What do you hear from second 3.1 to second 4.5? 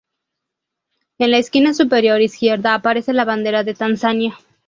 la bandera de Tanzania.